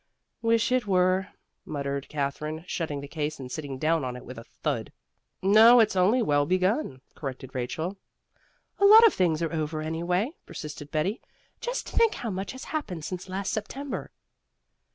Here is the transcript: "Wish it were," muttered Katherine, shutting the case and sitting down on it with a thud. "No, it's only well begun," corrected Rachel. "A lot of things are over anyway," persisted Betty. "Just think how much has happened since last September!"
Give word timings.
"Wish 0.41 0.71
it 0.71 0.87
were," 0.87 1.27
muttered 1.63 2.09
Katherine, 2.09 2.65
shutting 2.65 3.01
the 3.01 3.07
case 3.07 3.39
and 3.39 3.51
sitting 3.51 3.77
down 3.77 4.03
on 4.03 4.15
it 4.15 4.25
with 4.25 4.39
a 4.39 4.43
thud. 4.43 4.91
"No, 5.43 5.79
it's 5.79 5.95
only 5.95 6.23
well 6.23 6.47
begun," 6.47 7.01
corrected 7.13 7.53
Rachel. 7.53 7.97
"A 8.79 8.85
lot 8.85 9.05
of 9.05 9.13
things 9.13 9.43
are 9.43 9.53
over 9.53 9.79
anyway," 9.79 10.31
persisted 10.47 10.89
Betty. 10.89 11.21
"Just 11.59 11.87
think 11.87 12.15
how 12.15 12.31
much 12.31 12.51
has 12.53 12.63
happened 12.63 13.05
since 13.05 13.29
last 13.29 13.53
September!" 13.53 14.09